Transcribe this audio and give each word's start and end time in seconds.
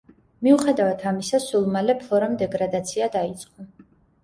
მიუხედავად 0.45 1.03
ამისა, 1.11 1.41
სულ 1.43 1.69
მალე 1.77 1.97
ფლორამ 2.01 2.35
დეგრადაცია 2.41 3.13
დაიწყო. 3.21 3.71